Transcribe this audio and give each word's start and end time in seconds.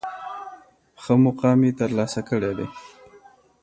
ښه 1.01 1.13
مقام 1.25 1.59
یې 1.65 1.71
تر 1.79 1.89
لاسه 1.97 2.21
کړی 2.29 2.51
دی. 2.57 2.67